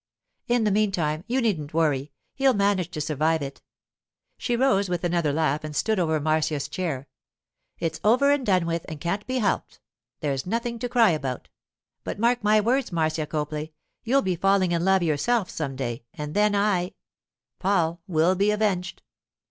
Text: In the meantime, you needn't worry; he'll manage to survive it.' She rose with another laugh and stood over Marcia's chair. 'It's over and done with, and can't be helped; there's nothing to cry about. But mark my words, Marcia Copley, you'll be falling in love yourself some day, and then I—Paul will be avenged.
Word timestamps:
In 0.47 0.63
the 0.63 0.71
meantime, 0.71 1.23
you 1.27 1.39
needn't 1.41 1.75
worry; 1.75 2.11
he'll 2.33 2.55
manage 2.55 2.89
to 2.89 3.01
survive 3.01 3.43
it.' 3.43 3.61
She 4.35 4.55
rose 4.55 4.89
with 4.89 5.03
another 5.03 5.31
laugh 5.31 5.63
and 5.63 5.75
stood 5.75 5.99
over 5.99 6.19
Marcia's 6.19 6.67
chair. 6.67 7.07
'It's 7.77 7.99
over 8.03 8.31
and 8.31 8.43
done 8.43 8.65
with, 8.65 8.83
and 8.89 8.99
can't 8.99 9.23
be 9.27 9.37
helped; 9.37 9.79
there's 10.19 10.47
nothing 10.47 10.79
to 10.79 10.89
cry 10.89 11.11
about. 11.11 11.49
But 12.03 12.17
mark 12.17 12.43
my 12.43 12.59
words, 12.59 12.91
Marcia 12.91 13.27
Copley, 13.27 13.73
you'll 14.03 14.23
be 14.23 14.35
falling 14.35 14.71
in 14.71 14.83
love 14.83 15.03
yourself 15.03 15.51
some 15.51 15.75
day, 15.75 16.03
and 16.15 16.33
then 16.33 16.55
I—Paul 16.55 18.01
will 18.07 18.33
be 18.33 18.49
avenged. 18.49 19.03